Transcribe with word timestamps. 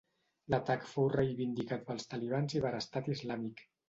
L'atac 0.51 0.85
fou 0.93 1.09
reivindicat 1.15 1.83
pels 1.89 2.07
talibans 2.13 2.57
i 2.61 2.63
per 2.65 2.73
Estat 2.79 3.11
Islàmic. 3.17 3.63